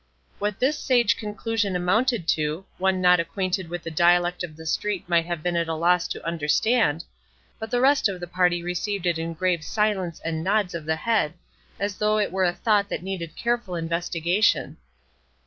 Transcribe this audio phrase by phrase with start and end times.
[0.39, 5.07] What this sage conclusion amounted to, one not acquainted with the dialect of the street
[5.07, 7.03] might have been at a loss to understand,
[7.59, 10.95] but the rest of the party received it in grave silence and nods of the
[10.95, 11.35] head,
[11.79, 14.77] as though it were a thought that needed careful investigation.